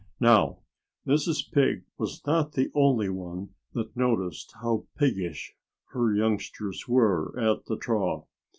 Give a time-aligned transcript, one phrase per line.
[0.19, 0.57] Now,
[1.05, 1.51] Mrs.
[1.51, 5.51] Pig was not the only one that noticed how piggish
[5.89, 8.25] her youngsters were at the trough.